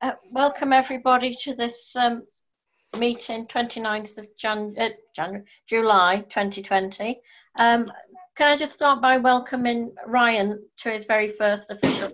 Uh, 0.00 0.12
welcome 0.30 0.72
everybody 0.72 1.34
to 1.34 1.56
this 1.56 1.96
um, 1.96 2.22
meeting, 2.96 3.44
29th 3.48 4.18
of 4.18 4.26
Jan- 4.36 4.76
uh, 4.78 4.90
January, 5.16 5.44
July 5.66 6.20
2020. 6.28 7.20
Um, 7.56 7.90
can 8.36 8.46
I 8.46 8.56
just 8.56 8.76
start 8.76 9.02
by 9.02 9.16
welcoming 9.16 9.92
Ryan 10.06 10.64
to 10.78 10.90
his 10.90 11.04
very 11.04 11.28
first 11.28 11.72
official 11.72 12.12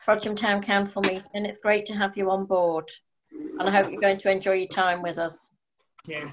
Frodsham 0.00 0.36
Town 0.36 0.62
Council 0.62 1.02
meeting? 1.02 1.24
And 1.34 1.44
it's 1.44 1.60
great 1.60 1.86
to 1.86 1.94
have 1.94 2.16
you 2.16 2.30
on 2.30 2.44
board, 2.44 2.88
and 3.32 3.62
I 3.62 3.70
hope 3.72 3.90
you're 3.90 4.00
going 4.00 4.20
to 4.20 4.30
enjoy 4.30 4.52
your 4.52 4.68
time 4.68 5.02
with 5.02 5.18
us. 5.18 5.50
Yeah. 6.06 6.30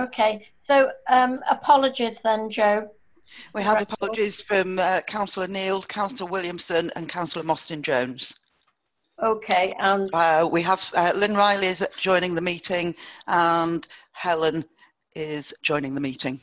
Okay, 0.00 0.48
so 0.60 0.90
um, 1.06 1.38
apologies 1.48 2.20
then, 2.22 2.50
Joe. 2.50 2.90
We 3.54 3.62
have 3.62 3.82
apologies 3.82 4.42
from 4.42 4.80
uh, 4.80 5.02
Councillor 5.06 5.46
Neil, 5.46 5.80
Councillor 5.82 6.28
Williamson, 6.28 6.90
and 6.96 7.08
Councillor 7.08 7.44
Mostyn 7.44 7.82
Jones. 7.82 8.34
Okay, 9.22 9.74
and 9.78 10.10
Uh, 10.12 10.48
we 10.50 10.60
have 10.62 10.90
uh, 10.94 11.12
Lynn 11.16 11.34
Riley 11.34 11.68
is 11.68 11.86
joining 11.98 12.34
the 12.34 12.42
meeting, 12.42 12.94
and 13.26 13.86
Helen 14.12 14.64
is 15.14 15.54
joining 15.62 15.94
the 15.94 16.00
meeting. 16.00 16.38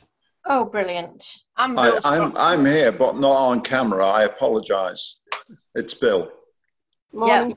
oh, 0.45 0.65
brilliant. 0.65 1.23
I'm 1.55 1.77
I, 1.77 1.91
Bill 1.91 1.99
I'm, 2.03 2.35
I'm 2.35 2.65
here, 2.65 2.91
but 2.91 3.17
not 3.17 3.31
on 3.33 3.61
camera. 3.61 4.05
I 4.07 4.23
apologise. 4.23 5.21
It's 5.75 5.93
Bill. 5.93 6.31
Morning. 7.13 7.55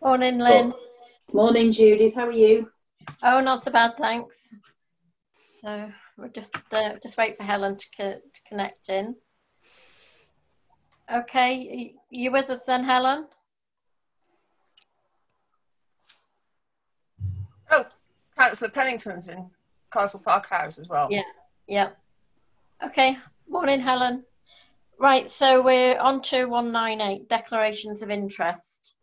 Morning, 0.00 0.38
Lynn. 0.38 0.72
Morning, 1.32 1.72
Judith. 1.72 2.14
How 2.14 2.26
are 2.26 2.32
you? 2.32 2.70
Oh, 3.24 3.40
not 3.40 3.64
so 3.64 3.72
bad, 3.72 3.94
thanks. 3.98 4.54
So 5.60 5.90
we'll 6.16 6.30
just 6.30 6.56
uh, 6.72 6.94
just 7.02 7.16
wait 7.16 7.36
for 7.36 7.42
Helen 7.42 7.76
to, 7.76 7.86
co- 7.96 8.12
to 8.12 8.40
connect 8.48 8.88
in. 8.88 9.16
Okay, 11.12 11.94
you 12.10 12.30
with 12.30 12.50
us 12.50 12.60
then, 12.66 12.84
Helen? 12.84 13.26
Oh, 17.70 17.86
Councillor 18.36 18.70
Pennington's 18.70 19.28
in 19.28 19.50
Castle 19.90 20.20
Park 20.24 20.48
House 20.48 20.78
as 20.78 20.88
well. 20.88 21.08
Yeah. 21.10 21.22
Yeah. 21.66 21.90
Okay. 22.84 23.16
Morning, 23.48 23.80
Helen. 23.80 24.24
Right, 25.00 25.30
so 25.30 25.62
we're 25.62 25.98
on 25.98 26.20
to 26.22 26.46
198 26.46 27.28
declarations 27.28 28.02
of 28.02 28.10
interest. 28.10 28.94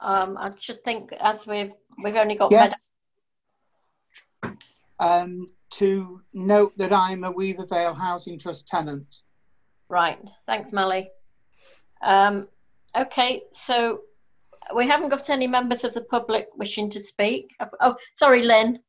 Um, 0.00 0.36
I 0.36 0.52
should 0.60 0.84
think 0.84 1.12
as 1.18 1.46
we've 1.46 1.72
we've 2.02 2.16
only 2.16 2.36
got 2.36 2.52
Yes. 2.52 2.92
Um, 5.00 5.46
to 5.70 6.20
note 6.34 6.72
that 6.76 6.92
I'm 6.92 7.24
a 7.24 7.30
Weaver 7.30 7.66
Vale 7.66 7.94
Housing 7.94 8.38
Trust 8.38 8.68
tenant. 8.68 9.22
Right. 9.88 10.18
Thanks, 10.46 10.72
Molly. 10.72 11.10
Um, 12.02 12.48
okay, 12.96 13.42
so 13.52 14.00
we 14.74 14.86
haven't 14.86 15.10
got 15.10 15.30
any 15.30 15.46
members 15.46 15.84
of 15.84 15.94
the 15.94 16.02
public 16.02 16.48
wishing 16.56 16.90
to 16.90 17.02
speak. 17.02 17.54
Oh, 17.80 17.96
sorry, 18.14 18.42
Lynn. 18.42 18.80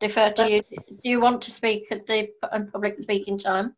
Defer 0.00 0.32
to 0.32 0.50
you. 0.50 0.62
Do 0.62 0.96
you 1.04 1.20
want 1.20 1.40
to 1.42 1.50
speak 1.50 1.84
at 1.90 2.06
the 2.06 2.28
public 2.72 3.00
speaking 3.00 3.38
time? 3.38 3.74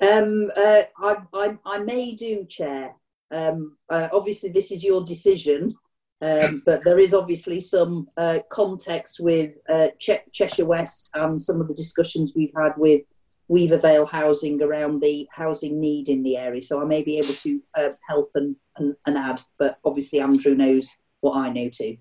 Um, 0.00 0.50
uh, 0.56 0.82
I, 0.98 1.16
I, 1.32 1.58
I 1.64 1.78
may 1.78 2.14
do, 2.14 2.44
Chair. 2.44 2.94
Um, 3.32 3.76
uh, 3.88 4.08
obviously, 4.12 4.50
this 4.50 4.70
is 4.70 4.84
your 4.84 5.04
decision, 5.04 5.74
um, 6.20 6.62
but 6.64 6.84
there 6.84 6.98
is 6.98 7.12
obviously 7.12 7.60
some 7.60 8.08
uh, 8.16 8.38
context 8.50 9.18
with 9.20 9.54
uh, 9.68 9.88
che- 9.98 10.24
Cheshire 10.32 10.66
West 10.66 11.10
and 11.14 11.40
some 11.40 11.60
of 11.60 11.66
the 11.66 11.74
discussions 11.74 12.32
we've 12.36 12.52
had 12.56 12.72
with 12.76 13.02
Weaver 13.48 13.78
Vale 13.78 14.06
Housing 14.06 14.62
around 14.62 15.00
the 15.00 15.28
housing 15.32 15.80
need 15.80 16.08
in 16.08 16.22
the 16.22 16.36
area. 16.36 16.62
So 16.62 16.80
I 16.80 16.84
may 16.84 17.02
be 17.02 17.18
able 17.18 17.28
to 17.28 17.60
uh, 17.78 17.88
help 18.08 18.30
and, 18.34 18.56
and, 18.76 18.96
and 19.06 19.16
add, 19.16 19.40
but 19.58 19.78
obviously 19.84 20.20
Andrew 20.20 20.54
knows 20.54 20.96
what 21.20 21.36
I 21.36 21.50
know 21.50 21.68
too. 21.68 21.96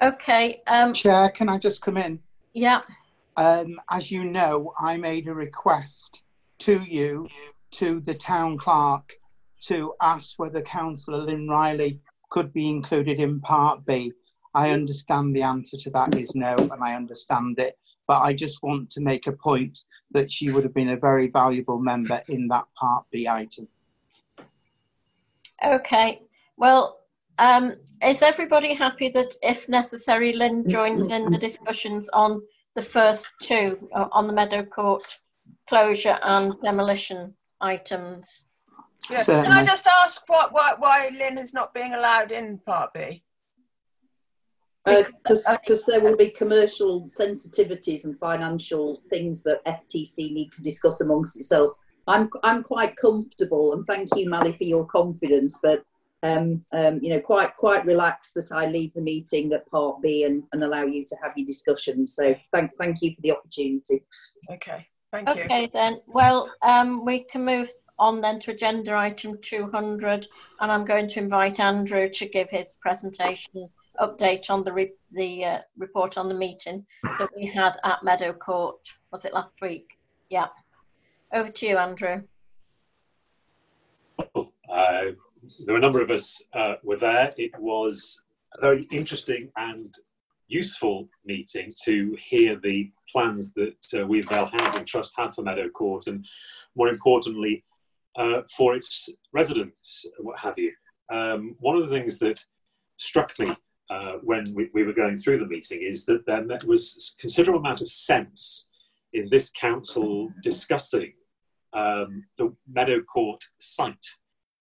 Okay. 0.00 0.62
Um, 0.66 0.94
Chair, 0.94 1.30
can 1.30 1.48
I 1.48 1.58
just 1.58 1.82
come 1.82 1.96
in? 1.96 2.18
yeah. 2.54 2.82
Um, 3.36 3.80
as 3.90 4.10
you 4.10 4.24
know, 4.24 4.74
I 4.78 4.98
made 4.98 5.26
a 5.26 5.32
request 5.32 6.22
to 6.58 6.82
you, 6.82 7.28
to 7.72 8.00
the 8.00 8.12
town 8.12 8.58
clerk, 8.58 9.14
to 9.62 9.94
ask 10.02 10.38
whether 10.38 10.60
Councillor 10.60 11.22
Lynn 11.22 11.48
Riley 11.48 12.00
could 12.30 12.52
be 12.52 12.68
included 12.68 13.20
in 13.20 13.40
Part 13.40 13.86
B. 13.86 14.12
I 14.54 14.70
understand 14.70 15.34
the 15.34 15.42
answer 15.42 15.78
to 15.78 15.90
that 15.90 16.14
is 16.14 16.34
no, 16.34 16.54
and 16.58 16.82
I 16.82 16.94
understand 16.94 17.58
it. 17.58 17.78
But 18.08 18.20
I 18.20 18.32
just 18.32 18.62
want 18.62 18.90
to 18.90 19.00
make 19.00 19.26
a 19.26 19.32
point 19.32 19.78
that 20.10 20.30
she 20.30 20.50
would 20.50 20.64
have 20.64 20.74
been 20.74 20.90
a 20.90 20.96
very 20.96 21.28
valuable 21.28 21.78
member 21.78 22.22
in 22.28 22.48
that 22.48 22.64
Part 22.76 23.04
B 23.10 23.28
item. 23.28 23.68
Okay. 25.64 26.22
Well, 26.56 27.00
um, 27.38 27.76
is 28.02 28.22
everybody 28.22 28.74
happy 28.74 29.10
that 29.10 29.34
if 29.42 29.68
necessary, 29.68 30.32
Lynn 30.32 30.68
joins 30.68 31.10
in 31.10 31.30
the 31.30 31.38
discussions 31.38 32.08
on 32.12 32.42
the 32.74 32.82
first 32.82 33.28
two, 33.42 33.88
uh, 33.94 34.08
on 34.12 34.26
the 34.26 34.32
Meadow 34.32 34.64
Court 34.64 35.02
closure 35.68 36.18
and 36.22 36.54
demolition 36.62 37.34
items? 37.60 38.44
Yeah. 39.10 39.24
Can 39.24 39.52
I 39.52 39.64
just 39.64 39.86
ask 39.86 40.28
what, 40.28 40.52
why, 40.52 40.74
why 40.78 41.10
Lynn 41.16 41.38
is 41.38 41.54
not 41.54 41.74
being 41.74 41.94
allowed 41.94 42.32
in 42.32 42.58
Part 42.58 42.92
B? 42.94 43.22
Because 44.84 45.06
Because- 45.06 45.46
because 45.60 45.84
there 45.84 46.00
will 46.00 46.16
be 46.16 46.30
commercial 46.30 47.02
sensitivities 47.02 48.04
and 48.04 48.18
financial 48.18 49.00
things 49.10 49.42
that 49.44 49.64
FTC 49.64 50.32
need 50.32 50.50
to 50.52 50.62
discuss 50.62 51.00
amongst 51.00 51.36
itself. 51.36 51.72
I'm 52.08 52.28
I'm 52.42 52.64
quite 52.64 52.96
comfortable, 52.96 53.74
and 53.74 53.86
thank 53.86 54.08
you, 54.16 54.28
Mally, 54.28 54.52
for 54.52 54.64
your 54.64 54.84
confidence. 54.86 55.58
But 55.62 55.84
um, 56.24 56.64
um, 56.72 57.00
you 57.02 57.10
know, 57.10 57.20
quite 57.20 57.56
quite 57.56 57.84
relaxed 57.86 58.34
that 58.34 58.50
I 58.52 58.66
leave 58.66 58.92
the 58.94 59.02
meeting 59.02 59.52
at 59.52 59.66
Part 59.70 60.02
B 60.02 60.24
and, 60.24 60.42
and 60.52 60.64
allow 60.64 60.84
you 60.84 61.04
to 61.04 61.16
have 61.22 61.32
your 61.36 61.46
discussions. 61.46 62.16
So 62.16 62.34
thank 62.52 62.72
thank 62.80 63.02
you 63.02 63.14
for 63.14 63.20
the 63.22 63.32
opportunity. 63.32 64.02
Okay, 64.50 64.86
thank 65.12 65.28
you. 65.28 65.42
Okay, 65.44 65.70
then. 65.72 66.00
Well, 66.06 66.50
um, 66.62 67.04
we 67.04 67.24
can 67.24 67.44
move 67.44 67.68
on 68.00 68.20
then 68.20 68.40
to 68.40 68.50
agenda 68.50 68.96
item 68.96 69.38
200, 69.40 70.26
and 70.60 70.72
I'm 70.72 70.84
going 70.84 71.08
to 71.10 71.20
invite 71.20 71.60
Andrew 71.60 72.08
to 72.08 72.28
give 72.28 72.50
his 72.50 72.76
presentation 72.80 73.68
update 74.00 74.50
on 74.50 74.64
the 74.64 74.72
re- 74.72 74.94
the 75.12 75.44
uh, 75.44 75.58
report 75.76 76.16
on 76.16 76.28
the 76.28 76.34
meeting 76.34 76.86
that 77.18 77.28
we 77.36 77.46
had 77.46 77.76
at 77.84 78.02
Meadow 78.02 78.32
Court. 78.32 78.78
Was 79.12 79.24
it 79.24 79.34
last 79.34 79.56
week? 79.60 79.98
Yeah. 80.30 80.46
Over 81.32 81.50
to 81.50 81.66
you, 81.66 81.76
Andrew. 81.76 82.22
Uh, 84.18 85.12
there 85.64 85.74
were 85.74 85.76
a 85.76 85.80
number 85.80 86.02
of 86.02 86.10
us 86.10 86.42
uh, 86.54 86.74
were 86.82 86.96
there. 86.96 87.32
It 87.36 87.52
was 87.58 88.22
a 88.56 88.60
very 88.60 88.86
interesting 88.90 89.50
and 89.56 89.92
useful 90.48 91.08
meeting 91.24 91.74
to 91.84 92.16
hear 92.22 92.58
the 92.62 92.90
plans 93.10 93.52
that 93.54 93.76
uh, 93.94 94.06
Vale 94.06 94.46
Housing 94.46 94.84
Trust 94.84 95.12
had 95.16 95.34
for 95.34 95.42
Meadow 95.42 95.68
Court, 95.68 96.06
and 96.06 96.26
more 96.76 96.88
importantly, 96.88 97.64
uh, 98.16 98.42
for 98.54 98.74
its 98.74 99.08
residents, 99.32 100.06
what 100.18 100.38
have 100.38 100.58
you. 100.58 100.72
Um, 101.10 101.56
one 101.58 101.76
of 101.76 101.88
the 101.88 101.94
things 101.94 102.18
that 102.20 102.44
struck 102.98 103.38
me 103.38 103.54
uh, 103.92 104.12
when 104.22 104.54
we, 104.54 104.70
we 104.72 104.84
were 104.84 104.92
going 104.92 105.18
through 105.18 105.38
the 105.38 105.46
meeting 105.46 105.80
is 105.82 106.04
that 106.06 106.24
there 106.26 106.44
was 106.66 107.16
considerable 107.20 107.60
amount 107.60 107.80
of 107.80 107.90
sense 107.90 108.68
in 109.12 109.28
this 109.30 109.50
council 109.50 110.30
discussing 110.42 111.12
um, 111.74 112.24
the 112.38 112.54
Meadow 112.66 113.02
Court 113.02 113.42
site 113.58 114.06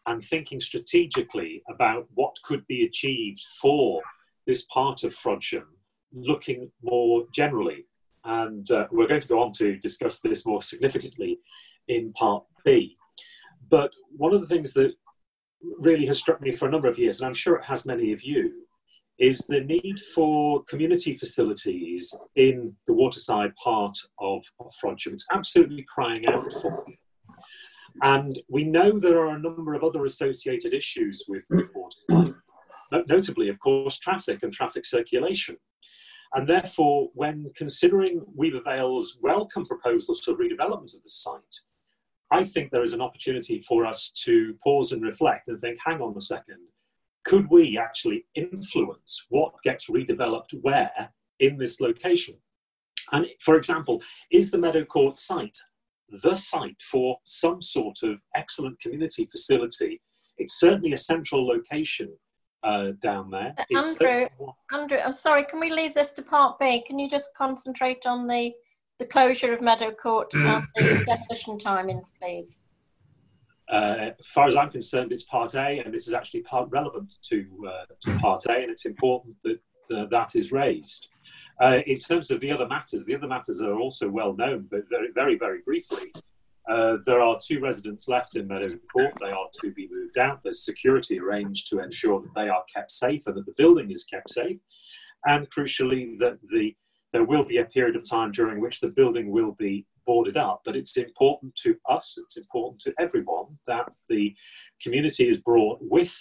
and 0.07 0.21
thinking 0.21 0.59
strategically 0.59 1.61
about 1.69 2.07
what 2.15 2.35
could 2.43 2.65
be 2.67 2.83
achieved 2.83 3.41
for 3.61 4.01
this 4.47 4.65
part 4.65 5.03
of 5.03 5.15
Frodsham, 5.15 5.67
looking 6.13 6.71
more 6.81 7.25
generally. 7.33 7.85
And 8.25 8.69
uh, 8.71 8.87
we're 8.91 9.07
going 9.07 9.21
to 9.21 9.27
go 9.27 9.41
on 9.41 9.53
to 9.53 9.77
discuss 9.77 10.19
this 10.19 10.45
more 10.45 10.61
significantly 10.61 11.39
in 11.87 12.11
part 12.13 12.43
B. 12.65 12.97
But 13.69 13.91
one 14.17 14.33
of 14.33 14.41
the 14.41 14.47
things 14.47 14.73
that 14.73 14.93
really 15.79 16.05
has 16.07 16.19
struck 16.19 16.41
me 16.41 16.51
for 16.51 16.67
a 16.67 16.71
number 16.71 16.89
of 16.89 16.99
years, 16.99 17.19
and 17.19 17.27
I'm 17.27 17.33
sure 17.33 17.55
it 17.55 17.65
has 17.65 17.85
many 17.85 18.11
of 18.11 18.23
you, 18.23 18.65
is 19.21 19.45
the 19.47 19.61
need 19.61 19.99
for 20.15 20.63
community 20.63 21.15
facilities 21.15 22.13
in 22.35 22.75
the 22.87 22.93
waterside 22.93 23.55
part 23.55 23.95
of, 24.19 24.43
of. 24.59 24.73
It's 25.05 25.27
absolutely 25.31 25.85
crying 25.87 26.25
out 26.25 26.43
for. 26.59 26.83
And 28.01 28.39
we 28.49 28.63
know 28.63 28.97
there 28.97 29.19
are 29.19 29.35
a 29.35 29.39
number 29.39 29.75
of 29.75 29.83
other 29.83 30.05
associated 30.05 30.73
issues 30.73 31.25
with, 31.27 31.45
with 31.51 31.69
waterside, 31.75 32.33
notably, 33.07 33.49
of 33.49 33.59
course, 33.59 33.99
traffic 33.99 34.41
and 34.41 34.51
traffic 34.51 34.85
circulation. 34.85 35.55
And 36.33 36.47
therefore, 36.47 37.09
when 37.13 37.51
considering 37.55 38.25
Weaver 38.35 38.61
Vale's 38.65 39.19
welcome 39.21 39.67
proposals 39.67 40.21
for 40.21 40.33
redevelopment 40.33 40.95
of 40.95 41.03
the 41.03 41.09
site, 41.09 41.41
I 42.31 42.43
think 42.43 42.71
there 42.71 42.83
is 42.83 42.93
an 42.93 43.01
opportunity 43.01 43.61
for 43.67 43.85
us 43.85 44.11
to 44.23 44.55
pause 44.63 44.93
and 44.93 45.03
reflect 45.03 45.49
and 45.49 45.59
think, 45.59 45.77
hang 45.85 46.01
on 46.01 46.17
a 46.17 46.21
second, 46.21 46.70
could 47.23 47.49
we 47.49 47.77
actually 47.77 48.25
influence 48.35 49.25
what 49.29 49.53
gets 49.63 49.89
redeveloped 49.89 50.53
where 50.61 51.09
in 51.39 51.57
this 51.57 51.79
location? 51.79 52.35
And 53.11 53.25
for 53.39 53.55
example, 53.55 54.01
is 54.31 54.51
the 54.51 54.57
Meadow 54.57 54.85
Court 54.85 55.17
site 55.17 55.57
the 56.11 56.35
site 56.35 56.81
for 56.81 57.17
some 57.23 57.61
sort 57.61 58.03
of 58.03 58.17
excellent 58.35 58.79
community 58.79 59.25
facility 59.25 60.01
It's 60.37 60.59
certainly 60.59 60.93
a 60.93 60.97
central 60.97 61.47
location 61.47 62.09
uh, 62.63 62.91
down 63.01 63.31
there. 63.31 63.53
Uh, 63.57 63.63
It's 63.69 63.95
Andrew, 64.01 64.27
certainly- 64.29 64.53
Andrew, 64.71 64.97
I'm 64.97 65.15
sorry, 65.15 65.45
can 65.45 65.59
we 65.59 65.71
leave 65.71 65.93
this 65.93 66.11
to 66.13 66.21
part 66.21 66.59
B? 66.59 66.83
Can 66.85 66.99
you 66.99 67.09
just 67.09 67.29
concentrate 67.35 68.05
on 68.05 68.27
the, 68.27 68.51
the 68.99 69.05
closure 69.05 69.53
of 69.53 69.61
Meadow 69.61 69.91
Court 69.91 70.33
and 70.33 70.63
the 70.75 71.03
demolition 71.05 71.57
timings, 71.57 72.11
please? 72.19 72.59
Uh, 73.71 74.11
as 74.19 74.27
far 74.27 74.47
as 74.47 74.55
I'm 74.55 74.69
concerned, 74.69 75.13
it's 75.13 75.23
part 75.23 75.55
A, 75.55 75.79
and 75.79 75.93
this 75.93 76.07
is 76.07 76.13
actually 76.13 76.41
part 76.41 76.69
relevant 76.69 77.13
to, 77.29 77.45
uh, 77.67 77.85
to 78.01 78.19
part 78.19 78.45
A, 78.47 78.55
and 78.55 78.69
it's 78.69 78.85
important 78.85 79.35
that 79.43 79.59
uh, 79.95 80.05
that 80.07 80.35
is 80.35 80.51
raised. 80.51 81.07
In 81.85 81.99
terms 81.99 82.31
of 82.31 82.39
the 82.39 82.51
other 82.51 82.67
matters, 82.67 83.05
the 83.05 83.15
other 83.15 83.27
matters 83.27 83.61
are 83.61 83.79
also 83.79 84.09
well 84.09 84.35
known, 84.35 84.67
but 84.71 84.81
very, 84.89 85.09
very, 85.13 85.37
very 85.37 85.59
briefly. 85.63 86.11
Uh, 86.69 86.97
there 87.05 87.21
are 87.21 87.37
two 87.43 87.59
residents 87.59 88.07
left 88.07 88.35
in 88.35 88.47
Meadow 88.47 88.67
Court. 88.91 89.13
They 89.19 89.31
are 89.31 89.47
to 89.61 89.71
be 89.71 89.89
moved 89.91 90.17
out. 90.17 90.41
There's 90.41 90.63
security 90.63 91.19
arranged 91.19 91.69
to 91.69 91.79
ensure 91.79 92.21
that 92.21 92.33
they 92.35 92.49
are 92.49 92.63
kept 92.73 92.91
safe 92.91 93.27
and 93.27 93.35
that 93.35 93.45
the 93.45 93.53
building 93.57 93.91
is 93.91 94.03
kept 94.05 94.31
safe. 94.31 94.57
And 95.25 95.49
crucially, 95.49 96.17
that 96.17 96.39
the 96.49 96.75
there 97.13 97.25
will 97.25 97.43
be 97.43 97.57
a 97.57 97.65
period 97.65 97.97
of 97.97 98.09
time 98.09 98.31
during 98.31 98.61
which 98.61 98.79
the 98.79 98.87
building 98.87 99.31
will 99.31 99.51
be 99.51 99.85
boarded 100.05 100.37
up. 100.37 100.61
But 100.65 100.75
it's 100.75 100.97
important 100.97 101.55
to 101.63 101.75
us, 101.89 102.17
it's 102.17 102.37
important 102.37 102.81
to 102.81 102.93
everyone 102.99 103.57
that 103.67 103.91
the 104.09 104.35
community 104.81 105.27
is 105.27 105.39
brought 105.39 105.79
with 105.81 106.17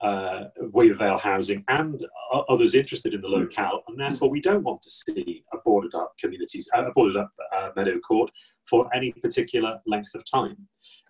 uh, 0.00 0.44
Weaver 0.72 0.96
Vale 0.96 1.18
Housing 1.18 1.64
and 1.68 2.06
o- 2.32 2.44
others 2.48 2.74
interested 2.74 3.14
in 3.14 3.20
the 3.20 3.28
locale, 3.28 3.82
and 3.88 3.98
therefore 3.98 4.30
we 4.30 4.40
don't 4.40 4.62
want 4.62 4.82
to 4.82 4.90
see 4.90 5.44
a 5.52 5.58
boarded 5.64 5.94
up 5.94 6.12
communities, 6.20 6.68
uh, 6.76 6.86
a 6.86 6.92
boarded 6.92 7.16
up 7.16 7.32
uh, 7.56 7.70
Meadow 7.74 7.98
Court 7.98 8.30
for 8.68 8.88
any 8.94 9.12
particular 9.12 9.80
length 9.86 10.14
of 10.14 10.22
time. 10.30 10.56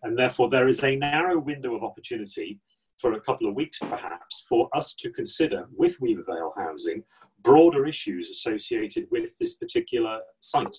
And 0.03 0.17
therefore 0.17 0.49
there 0.49 0.69
is 0.69 0.83
a 0.83 0.97
narrow 0.97 1.39
window 1.39 1.75
of 1.75 1.83
opportunity 1.83 2.61
for 2.99 3.13
a 3.13 3.21
couple 3.21 3.49
of 3.49 3.55
weeks 3.55 3.79
perhaps 3.79 4.45
for 4.49 4.69
us 4.75 4.95
to 4.97 5.11
consider 5.11 5.67
with 5.77 6.01
Weaver 6.01 6.25
Vale 6.27 6.55
Housing 6.57 7.03
broader 7.43 7.87
issues 7.87 8.31
associated 8.31 9.07
with 9.11 9.37
this 9.39 9.55
particular 9.55 10.21
site. 10.41 10.77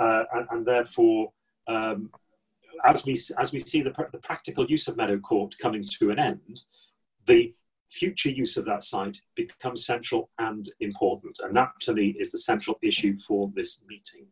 Uh, 0.00 0.24
and, 0.34 0.46
and 0.50 0.66
therefore, 0.66 1.32
um, 1.66 2.10
as 2.84 3.04
we 3.04 3.12
as 3.38 3.52
we 3.52 3.58
see 3.58 3.82
the, 3.82 3.92
the 4.12 4.18
practical 4.18 4.64
use 4.66 4.86
of 4.88 4.96
Meadow 4.96 5.18
Court 5.18 5.54
coming 5.60 5.84
to 5.98 6.10
an 6.10 6.18
end, 6.18 6.62
the 7.26 7.54
future 7.90 8.30
use 8.30 8.56
of 8.56 8.64
that 8.66 8.84
site 8.84 9.18
becomes 9.34 9.86
central 9.86 10.30
and 10.38 10.68
important. 10.80 11.40
And 11.42 11.56
that, 11.56 11.70
to 11.80 11.94
me, 11.94 12.14
is 12.18 12.30
the 12.30 12.38
central 12.38 12.78
issue 12.82 13.18
for 13.26 13.50
this 13.54 13.82
meeting. 13.88 14.26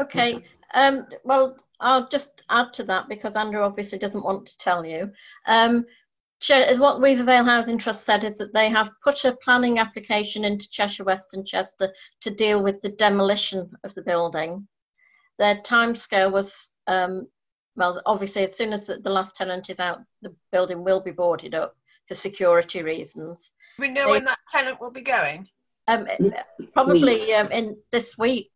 Okay, 0.00 0.44
um, 0.74 1.06
well, 1.22 1.56
I'll 1.80 2.08
just 2.08 2.42
add 2.50 2.72
to 2.74 2.84
that 2.84 3.08
because 3.08 3.36
Andrew 3.36 3.60
obviously 3.60 3.98
doesn't 3.98 4.24
want 4.24 4.46
to 4.46 4.58
tell 4.58 4.84
you. 4.84 5.12
Um, 5.46 5.86
what 6.78 7.00
Weaver 7.00 7.24
Vale 7.24 7.44
Housing 7.44 7.78
Trust 7.78 8.04
said 8.04 8.24
is 8.24 8.38
that 8.38 8.52
they 8.52 8.68
have 8.68 8.90
put 9.02 9.24
a 9.24 9.36
planning 9.36 9.78
application 9.78 10.44
into 10.44 10.68
Cheshire 10.70 11.04
West 11.04 11.34
and 11.34 11.46
Chester 11.46 11.92
to 12.22 12.30
deal 12.30 12.62
with 12.62 12.80
the 12.82 12.90
demolition 12.90 13.70
of 13.84 13.94
the 13.94 14.02
building. 14.02 14.66
Their 15.38 15.56
timescale 15.62 16.32
was, 16.32 16.68
um, 16.86 17.28
well, 17.76 18.00
obviously, 18.06 18.46
as 18.46 18.56
soon 18.56 18.72
as 18.72 18.86
the 18.86 18.98
the 18.98 19.10
last 19.10 19.34
tenant 19.34 19.70
is 19.70 19.80
out, 19.80 20.00
the 20.22 20.34
building 20.52 20.84
will 20.84 21.02
be 21.02 21.10
boarded 21.10 21.54
up 21.54 21.76
for 22.06 22.14
security 22.14 22.82
reasons. 22.82 23.50
We 23.78 23.88
know 23.88 24.06
They- 24.06 24.12
when 24.12 24.24
that 24.24 24.38
tenant 24.48 24.80
will 24.80 24.92
be 24.92 25.02
going. 25.02 25.48
Um, 25.86 26.06
probably 26.72 27.34
um, 27.34 27.52
in 27.52 27.76
this 27.92 28.16
week. 28.16 28.50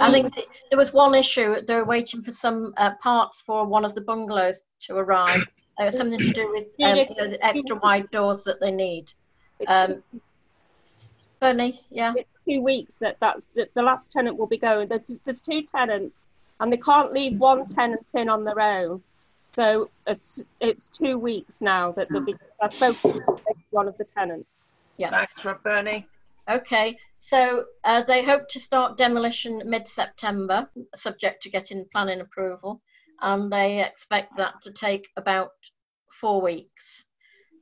I 0.00 0.10
think 0.12 0.34
th- 0.34 0.48
there 0.68 0.78
was 0.78 0.92
one 0.92 1.14
issue. 1.14 1.62
They 1.62 1.76
were 1.76 1.84
waiting 1.84 2.22
for 2.22 2.32
some 2.32 2.74
uh, 2.76 2.96
parts 3.00 3.40
for 3.46 3.64
one 3.64 3.84
of 3.84 3.94
the 3.94 4.00
bungalows 4.00 4.62
to 4.82 4.96
arrive. 4.96 5.46
Uh, 5.78 5.90
something 5.90 6.18
to 6.18 6.32
do 6.32 6.50
with 6.52 6.64
um, 6.82 6.96
you 6.96 7.06
know, 7.16 7.28
the 7.28 7.44
extra 7.44 7.76
wide 7.76 8.10
doors 8.10 8.44
that 8.44 8.60
they 8.60 8.70
need. 8.70 9.12
It's 9.60 9.70
Um, 9.70 10.02
Bernie, 11.40 11.80
yeah. 11.90 12.14
it's 12.16 12.30
two 12.48 12.62
weeks 12.62 12.98
that 12.98 13.18
that's 13.20 13.46
that 13.54 13.72
the 13.74 13.82
last 13.82 14.10
tenant 14.10 14.38
will 14.38 14.46
be 14.46 14.56
going. 14.56 14.88
There's, 14.88 15.18
there's 15.24 15.42
two 15.42 15.62
tenants, 15.62 16.26
and 16.60 16.72
they 16.72 16.78
can't 16.78 17.12
leave 17.12 17.38
one 17.38 17.66
tenant 17.66 18.06
in 18.14 18.28
on 18.28 18.44
their 18.44 18.60
own. 18.60 19.02
So 19.52 19.90
it's, 20.06 20.44
it's 20.60 20.88
two 20.88 21.18
weeks 21.18 21.60
now 21.60 21.92
that 21.92 22.08
they'll 22.10 22.20
be. 22.20 22.36
I 22.60 22.68
spoke 22.68 23.00
to 23.02 23.20
one 23.70 23.88
of 23.88 23.96
the 23.98 24.04
tenants. 24.04 24.72
Thanks, 25.10 25.44
Rob 25.44 25.62
Bernie. 25.62 26.06
Okay, 26.48 26.96
so 27.18 27.64
uh, 27.84 28.02
they 28.04 28.22
hope 28.22 28.48
to 28.50 28.60
start 28.60 28.96
demolition 28.96 29.62
mid-September, 29.66 30.68
subject 30.94 31.42
to 31.42 31.50
getting 31.50 31.84
planning 31.92 32.20
approval, 32.20 32.80
and 33.20 33.52
they 33.52 33.84
expect 33.84 34.36
that 34.36 34.62
to 34.62 34.72
take 34.72 35.08
about 35.16 35.50
four 36.20 36.40
weeks. 36.40 37.04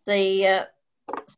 The 0.07 0.47
uh, 0.47 0.65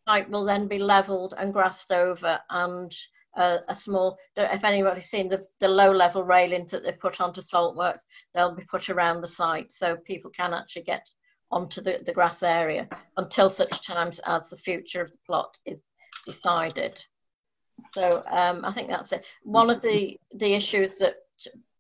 site 0.07 0.31
will 0.31 0.45
then 0.45 0.69
be 0.69 0.79
levelled 0.79 1.35
and 1.37 1.53
grassed 1.53 1.93
over, 1.93 2.41
and 2.51 2.93
uh, 3.37 3.59
a 3.69 3.75
small. 3.75 4.19
If 4.37 4.65
anybody's 4.65 5.11
seen 5.11 5.29
the, 5.29 5.47
the 5.61 5.69
low-level 5.69 6.25
railings 6.25 6.71
that 6.71 6.83
they 6.85 6.93
put 6.93 7.21
onto 7.21 7.41
Saltworks, 7.41 8.03
they'll 8.35 8.55
be 8.55 8.65
put 8.71 8.89
around 8.89 9.21
the 9.21 9.29
site 9.29 9.73
so 9.73 9.97
people 9.97 10.31
can 10.31 10.53
actually 10.55 10.83
get 10.83 11.07
onto 11.51 11.81
the, 11.81 12.01
the 12.05 12.13
grass 12.13 12.43
area 12.43 12.89
until 13.17 13.51
such 13.51 13.87
times 13.87 14.19
as 14.27 14.51
the 14.51 14.57
future 14.57 15.01
of 15.01 15.13
the 15.13 15.19
plot 15.27 15.57
is 15.65 15.85
decided. 16.27 17.01
So 17.93 18.25
um, 18.31 18.65
I 18.65 18.73
think 18.73 18.89
that's 18.89 19.13
it. 19.13 19.25
One 19.43 19.71
of 19.71 19.83
the 19.83 20.19
the 20.35 20.55
issues 20.55 20.99
that 20.99 21.15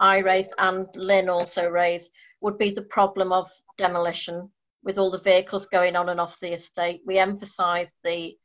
I 0.00 0.18
raised 0.18 0.52
and 0.58 0.86
Lynn 0.94 1.28
also 1.28 1.68
raised 1.68 2.10
would 2.40 2.58
be 2.58 2.70
the 2.70 2.82
problem 2.82 3.32
of 3.32 3.50
demolition 3.78 4.50
with 4.82 4.98
all 4.98 5.10
the 5.10 5.20
vehicles 5.20 5.66
going 5.66 5.96
on 5.96 6.08
and 6.08 6.20
off 6.20 6.38
the 6.40 6.52
estate. 6.52 7.02
We 7.06 7.18
emphasised 7.18 7.96
the 8.04 8.36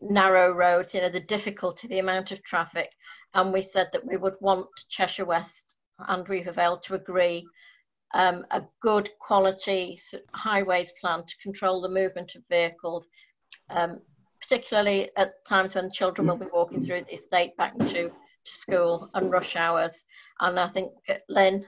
narrow 0.00 0.52
roads, 0.52 0.94
you 0.94 1.00
know, 1.00 1.10
the 1.10 1.20
difficulty, 1.20 1.88
the 1.88 1.98
amount 1.98 2.30
of 2.30 2.42
traffic, 2.42 2.90
and 3.34 3.52
we 3.52 3.62
said 3.62 3.88
that 3.92 4.06
we 4.06 4.16
would 4.16 4.36
want 4.40 4.68
Cheshire 4.88 5.24
West 5.24 5.76
and 5.98 6.26
Weaver 6.28 6.52
Vale 6.52 6.78
to 6.78 6.94
agree 6.94 7.46
um, 8.14 8.44
a 8.50 8.62
good 8.80 9.10
quality 9.18 10.00
highways 10.32 10.92
plan 11.00 11.24
to 11.26 11.36
control 11.42 11.80
the 11.80 11.88
movement 11.88 12.34
of 12.34 12.42
vehicles, 12.48 13.06
um, 13.70 14.00
particularly 14.40 15.10
at 15.16 15.44
times 15.44 15.74
when 15.74 15.90
children 15.90 16.28
will 16.28 16.36
be 16.36 16.46
walking 16.52 16.84
through 16.84 17.02
the 17.02 17.14
estate 17.14 17.56
back 17.56 17.76
to, 17.76 18.10
to 18.48 18.56
school 18.56 19.08
and 19.14 19.30
rush 19.30 19.56
hours. 19.56 20.04
And 20.40 20.58
I 20.58 20.66
think, 20.66 20.92
Lynn, 21.28 21.66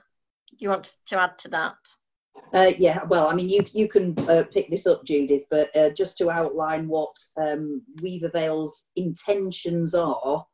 you 0.58 0.68
want 0.68 0.96
to 1.06 1.20
add 1.20 1.38
to 1.38 1.48
that? 1.50 1.76
Uh, 2.52 2.72
yeah, 2.78 3.04
well, 3.08 3.28
I 3.28 3.34
mean, 3.34 3.48
you 3.48 3.64
you 3.72 3.88
can 3.88 4.18
uh, 4.28 4.44
pick 4.52 4.70
this 4.70 4.86
up, 4.86 5.04
Judith, 5.04 5.44
but 5.50 5.74
uh, 5.76 5.90
just 5.90 6.16
to 6.18 6.30
outline 6.30 6.88
what 6.88 7.14
um, 7.36 7.82
Weaver 8.02 8.30
Vale's 8.32 8.88
intentions 8.96 9.94
are, 9.94 10.44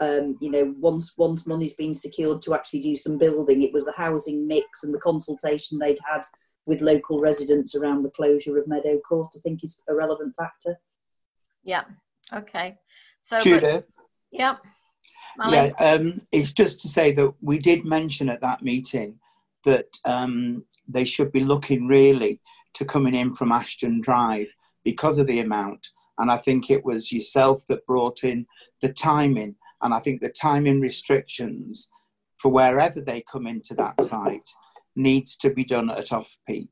um, 0.00 0.36
you 0.40 0.50
know, 0.50 0.74
once 0.78 1.14
once 1.16 1.46
money's 1.46 1.74
been 1.74 1.94
secured 1.94 2.42
to 2.42 2.54
actually 2.54 2.82
do 2.82 2.96
some 2.96 3.18
building, 3.18 3.62
it 3.62 3.72
was 3.72 3.84
the 3.84 3.94
housing 3.96 4.46
mix 4.46 4.84
and 4.84 4.94
the 4.94 4.98
consultation 5.00 5.78
they'd 5.78 5.98
had 6.10 6.22
with 6.66 6.80
local 6.80 7.20
residents 7.20 7.74
around 7.74 8.02
the 8.02 8.10
closure 8.10 8.58
of 8.58 8.66
Meadow 8.66 8.98
Court. 9.00 9.32
I 9.36 9.40
think 9.40 9.62
is 9.62 9.82
a 9.88 9.94
relevant 9.94 10.34
factor. 10.36 10.78
Yeah. 11.62 11.84
Okay. 12.32 12.78
So, 13.22 13.36
but- 13.36 13.44
Judith, 13.44 13.86
yeah. 15.46 15.72
yeah, 15.78 15.92
um, 15.92 16.20
it's 16.32 16.52
just 16.52 16.80
to 16.80 16.88
say 16.88 17.12
that 17.12 17.32
we 17.40 17.58
did 17.58 17.84
mention 17.84 18.28
at 18.28 18.40
that 18.40 18.62
meeting 18.62 19.18
that 19.64 19.96
um, 20.04 20.64
they 20.86 21.04
should 21.04 21.32
be 21.32 21.40
looking 21.40 21.86
really 21.86 22.40
to 22.74 22.84
coming 22.84 23.14
in 23.14 23.34
from 23.34 23.52
Ashton 23.52 24.00
Drive 24.00 24.48
because 24.84 25.18
of 25.18 25.26
the 25.26 25.40
amount. 25.40 25.86
And 26.18 26.30
I 26.30 26.36
think 26.36 26.70
it 26.70 26.84
was 26.84 27.12
yourself 27.12 27.64
that 27.68 27.86
brought 27.86 28.24
in 28.24 28.46
the 28.80 28.92
timing. 28.92 29.56
And 29.82 29.94
I 29.94 30.00
think 30.00 30.20
the 30.20 30.30
timing 30.30 30.80
restrictions 30.80 31.90
for 32.38 32.50
wherever 32.50 33.00
they 33.00 33.22
come 33.30 33.46
into 33.46 33.74
that 33.74 34.00
site 34.02 34.50
needs 34.96 35.36
to 35.38 35.50
be 35.50 35.64
done 35.64 35.90
at 35.90 36.12
off 36.12 36.36
peak. 36.46 36.70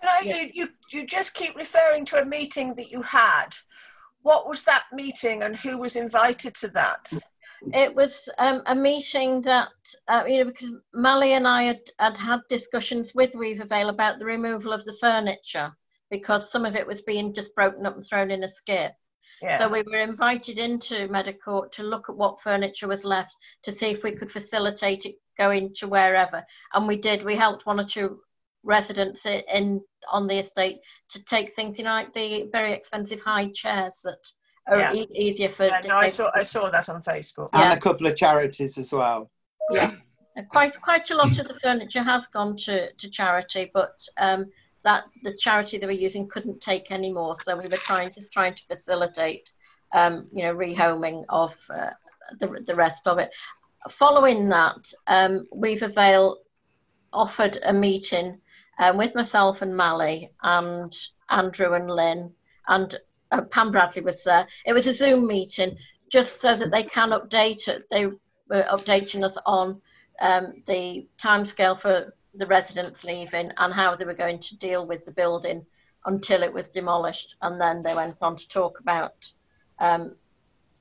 Can 0.00 0.08
I, 0.08 0.20
Yeah. 0.22 0.36
you, 0.40 0.50
you, 0.54 0.68
you 0.92 1.06
just 1.06 1.34
keep 1.34 1.54
referring 1.56 2.04
to 2.06 2.20
a 2.20 2.24
meeting 2.24 2.74
that 2.74 2.90
you 2.90 3.02
had. 3.02 3.56
What 4.22 4.48
was 4.48 4.64
that 4.64 4.84
meeting 4.92 5.42
and 5.42 5.56
who 5.56 5.78
was 5.78 5.96
invited 5.96 6.54
to 6.56 6.68
that? 6.68 7.12
It 7.72 7.94
was 7.94 8.28
um, 8.38 8.62
a 8.66 8.74
meeting 8.74 9.42
that, 9.42 9.68
uh, 10.08 10.24
you 10.26 10.38
know, 10.38 10.50
because 10.50 10.72
Mally 10.94 11.34
and 11.34 11.46
I 11.46 11.64
had, 11.64 11.80
had 11.98 12.16
had 12.16 12.40
discussions 12.48 13.14
with 13.14 13.34
Weaver 13.34 13.66
Vale 13.66 13.90
about 13.90 14.18
the 14.18 14.24
removal 14.24 14.72
of 14.72 14.84
the 14.84 14.94
furniture 14.94 15.76
because 16.10 16.50
some 16.50 16.64
of 16.64 16.74
it 16.74 16.86
was 16.86 17.02
being 17.02 17.34
just 17.34 17.54
broken 17.54 17.86
up 17.86 17.96
and 17.96 18.06
thrown 18.06 18.30
in 18.30 18.44
a 18.44 18.48
skip. 18.48 18.92
Yeah. 19.42 19.58
So 19.58 19.68
we 19.68 19.82
were 19.82 20.00
invited 20.00 20.58
into 20.58 21.08
Meadow 21.08 21.32
Court 21.32 21.72
to 21.72 21.82
look 21.82 22.08
at 22.08 22.16
what 22.16 22.40
furniture 22.40 22.88
was 22.88 23.04
left 23.04 23.34
to 23.62 23.72
see 23.72 23.90
if 23.90 24.02
we 24.02 24.14
could 24.14 24.30
facilitate 24.30 25.06
it 25.06 25.16
going 25.38 25.74
to 25.76 25.88
wherever. 25.88 26.44
And 26.74 26.86
we 26.86 26.96
did. 26.96 27.24
We 27.24 27.36
helped 27.36 27.64
one 27.64 27.80
or 27.80 27.86
two 27.86 28.20
residents 28.62 29.24
in 29.24 29.82
on 30.10 30.26
the 30.26 30.38
estate 30.38 30.80
to 31.10 31.24
take 31.24 31.54
things, 31.54 31.78
you 31.78 31.84
know, 31.84 31.90
like 31.90 32.12
the 32.12 32.48
very 32.52 32.72
expensive 32.72 33.20
high 33.20 33.50
chairs 33.50 34.00
that 34.04 34.18
are 34.70 34.78
Yeah. 34.78 34.92
e- 34.94 35.08
easier 35.14 35.48
for. 35.48 35.66
Yeah, 35.66 35.80
no, 35.86 35.96
I 35.96 36.08
saw 36.08 36.30
I 36.34 36.44
saw 36.44 36.70
that 36.70 36.88
on 36.88 37.02
Facebook. 37.02 37.50
Yeah. 37.52 37.70
And 37.70 37.78
a 37.78 37.80
couple 37.80 38.06
of 38.06 38.16
charities 38.16 38.78
as 38.78 38.92
well. 38.92 39.30
Yeah. 39.70 39.92
quite 40.50 40.80
quite 40.80 41.10
a 41.10 41.16
lot 41.16 41.38
of 41.38 41.46
the 41.48 41.58
furniture 41.62 42.02
has 42.02 42.26
gone 42.28 42.56
to, 42.56 42.92
to 42.92 43.10
charity, 43.10 43.70
but 43.74 44.00
um, 44.16 44.46
that 44.84 45.04
the 45.22 45.34
charity 45.36 45.76
they 45.78 45.86
were 45.86 45.92
using 45.92 46.28
couldn't 46.28 46.60
take 46.60 46.90
any 46.90 47.12
more, 47.12 47.36
so 47.44 47.56
we 47.56 47.68
were 47.68 47.76
trying 47.76 48.12
just 48.14 48.32
trying 48.32 48.54
to 48.54 48.62
facilitate, 48.66 49.52
um, 49.92 50.28
you 50.32 50.42
know, 50.42 50.54
rehoming 50.54 51.24
of 51.28 51.54
uh, 51.68 51.90
the 52.38 52.62
the 52.66 52.74
rest 52.74 53.06
of 53.06 53.18
it. 53.18 53.30
Following 53.90 54.48
that, 54.50 54.92
um, 55.06 55.46
Weaver 55.52 55.88
Vale 55.88 56.38
offered 57.12 57.58
a 57.64 57.72
meeting 57.72 58.40
um, 58.78 58.96
with 58.96 59.14
myself 59.14 59.62
and 59.62 59.76
Mally 59.76 60.30
and 60.42 60.94
Andrew 61.28 61.72
and 61.74 61.90
Lynn 61.90 62.32
and 62.68 62.98
uh, 63.30 63.42
Pam 63.42 63.70
Bradley 63.72 64.02
was 64.02 64.24
there. 64.24 64.46
It 64.66 64.72
was 64.72 64.86
a 64.86 64.94
Zoom 64.94 65.26
meeting 65.26 65.76
just 66.10 66.40
so 66.40 66.56
that 66.56 66.70
they 66.70 66.84
can 66.84 67.10
update 67.10 67.68
it. 67.68 67.86
They 67.90 68.06
were 68.06 68.64
updating 68.70 69.24
us 69.24 69.38
on 69.46 69.80
um, 70.20 70.62
the 70.66 71.06
timescale 71.18 71.80
for 71.80 72.14
the 72.34 72.46
residents 72.46 73.04
leaving 73.04 73.50
and 73.56 73.72
how 73.72 73.96
they 73.96 74.04
were 74.04 74.14
going 74.14 74.38
to 74.40 74.56
deal 74.58 74.86
with 74.86 75.04
the 75.04 75.12
building 75.12 75.64
until 76.06 76.42
it 76.42 76.52
was 76.52 76.68
demolished. 76.68 77.36
And 77.42 77.60
then 77.60 77.82
they 77.82 77.94
went 77.94 78.16
on 78.20 78.36
to 78.36 78.48
talk 78.48 78.80
about 78.80 79.30
um, 79.78 80.14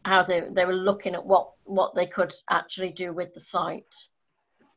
how 0.05 0.23
they, 0.23 0.41
they 0.51 0.65
were 0.65 0.73
looking 0.73 1.15
at 1.15 1.25
what, 1.25 1.51
what 1.65 1.95
they 1.95 2.07
could 2.07 2.33
actually 2.49 2.91
do 2.91 3.13
with 3.13 3.33
the 3.33 3.39
site. 3.39 3.95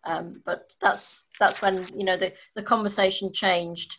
Um, 0.04 0.42
but 0.44 0.74
that's 0.80 1.26
that's 1.38 1.62
when 1.62 1.88
you 1.96 2.04
know 2.04 2.16
the, 2.16 2.32
the 2.54 2.62
conversation 2.62 3.32
changed 3.32 3.98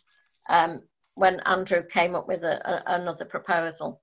um, 0.50 0.82
when 1.14 1.40
Andrew 1.40 1.82
came 1.82 2.14
up 2.14 2.26
with 2.26 2.42
a, 2.44 2.68
a, 2.68 3.00
another 3.00 3.24
proposal. 3.24 4.00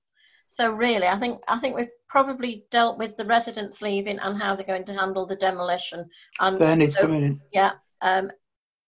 So 0.54 0.72
really, 0.72 1.06
I 1.06 1.18
think 1.18 1.42
I 1.48 1.58
think 1.58 1.76
we've 1.76 1.88
probably 2.08 2.64
dealt 2.70 2.98
with 2.98 3.16
the 3.16 3.24
residents 3.24 3.80
leaving 3.80 4.18
and 4.18 4.40
how 4.40 4.54
they're 4.54 4.66
going 4.66 4.84
to 4.84 4.94
handle 4.94 5.26
the 5.26 5.36
demolition. 5.36 6.08
And 6.40 6.58
Bernie's 6.58 6.94
so, 6.94 7.02
coming 7.02 7.22
in. 7.22 7.40
Yeah, 7.52 7.72
um, 8.02 8.30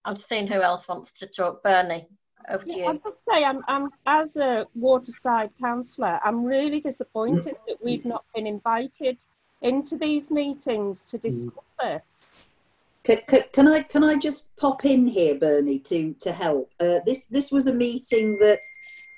I'm 0.04 0.16
seeing 0.16 0.46
who 0.46 0.60
else 0.60 0.86
wants 0.88 1.12
to 1.12 1.26
talk. 1.26 1.62
Bernie, 1.62 2.06
over 2.48 2.64
to 2.64 2.76
you. 2.76 2.86
I 2.86 3.00
must 3.04 3.24
say, 3.24 3.44
I'm, 3.44 3.62
I'm 3.68 3.90
as 4.06 4.36
a 4.36 4.66
waterside 4.74 5.50
councillor, 5.60 6.20
I'm 6.24 6.44
really 6.44 6.80
disappointed 6.80 7.56
that 7.66 7.76
we've 7.82 8.04
not 8.04 8.24
been 8.34 8.46
invited 8.46 9.18
into 9.62 9.96
these 9.96 10.30
meetings 10.30 11.04
to 11.04 11.18
discuss 11.18 11.64
this. 11.80 12.33
Can, 13.04 13.18
can, 13.52 13.68
I 13.68 13.82
can 13.82 14.02
I 14.02 14.16
just 14.16 14.56
pop 14.56 14.86
in 14.86 15.06
here, 15.06 15.34
Bernie, 15.34 15.78
to 15.80 16.14
to 16.20 16.32
help? 16.32 16.72
Uh, 16.80 17.00
this 17.04 17.26
this 17.26 17.52
was 17.52 17.66
a 17.66 17.74
meeting 17.74 18.38
that 18.40 18.60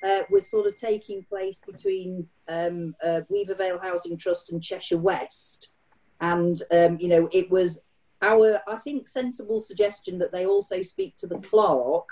uh, 0.04 0.22
was 0.28 0.50
sort 0.50 0.66
of 0.66 0.74
taking 0.74 1.22
place 1.22 1.60
between 1.64 2.26
um, 2.48 2.96
uh, 3.04 3.20
Weaver 3.28 3.54
Vale 3.54 3.78
Housing 3.78 4.18
Trust 4.18 4.50
and 4.50 4.62
Cheshire 4.62 4.98
West, 4.98 5.74
and 6.20 6.60
um, 6.72 6.98
you 6.98 7.08
know 7.08 7.28
it 7.32 7.48
was 7.48 7.82
our 8.22 8.60
I 8.66 8.76
think 8.78 9.06
sensible 9.06 9.60
suggestion 9.60 10.18
that 10.18 10.32
they 10.32 10.46
also 10.46 10.82
speak 10.82 11.16
to 11.18 11.28
the 11.28 11.38
clerk 11.38 12.08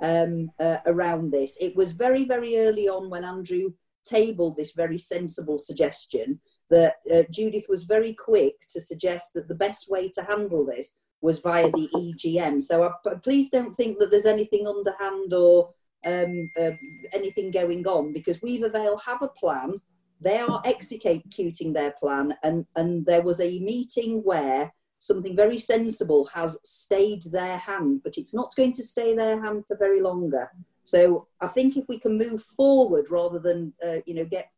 um, 0.00 0.50
uh, 0.58 0.78
around 0.86 1.30
this. 1.30 1.56
It 1.60 1.76
was 1.76 1.92
very 1.92 2.24
very 2.24 2.58
early 2.58 2.88
on 2.88 3.08
when 3.08 3.24
Andrew 3.24 3.72
tabled 4.04 4.56
this 4.56 4.72
very 4.72 4.98
sensible 4.98 5.58
suggestion 5.58 6.40
that 6.70 6.96
uh, 7.14 7.22
Judith 7.30 7.66
was 7.68 7.84
very 7.84 8.14
quick 8.14 8.66
to 8.70 8.80
suggest 8.80 9.32
that 9.34 9.48
the 9.48 9.54
best 9.54 9.88
way 9.88 10.08
to 10.10 10.22
handle 10.22 10.66
this 10.66 10.94
was 11.24 11.40
via 11.40 11.70
the 11.70 11.88
EGM. 11.94 12.62
So 12.62 12.84
I, 12.84 13.14
please 13.14 13.48
don't 13.48 13.74
think 13.74 13.98
that 13.98 14.10
there's 14.10 14.26
anything 14.26 14.66
underhand 14.66 15.32
or 15.32 15.70
um, 16.04 16.50
uh, 16.60 16.72
anything 17.14 17.50
going 17.50 17.86
on 17.86 18.12
because 18.12 18.42
Weaver 18.42 18.68
Vale 18.68 18.98
have 18.98 19.22
a 19.22 19.28
plan. 19.28 19.80
They 20.20 20.38
are 20.38 20.62
executing 20.66 21.72
their 21.72 21.92
plan, 21.92 22.34
and, 22.42 22.66
and 22.76 23.04
there 23.04 23.22
was 23.22 23.40
a 23.40 23.58
meeting 23.60 24.22
where 24.22 24.72
something 24.98 25.34
very 25.34 25.58
sensible 25.58 26.26
has 26.34 26.58
stayed 26.64 27.22
their 27.24 27.56
hand, 27.56 28.02
but 28.04 28.16
it's 28.16 28.34
not 28.34 28.54
going 28.54 28.74
to 28.74 28.82
stay 28.82 29.14
their 29.14 29.42
hand 29.42 29.64
for 29.66 29.76
very 29.76 30.00
longer. 30.00 30.50
So 30.84 31.26
I 31.40 31.46
think 31.46 31.76
if 31.76 31.84
we 31.88 31.98
can 31.98 32.18
move 32.18 32.42
forward 32.42 33.06
rather 33.10 33.38
than 33.38 33.72
uh, 33.84 34.00
you 34.06 34.14
know 34.14 34.26
get 34.26 34.50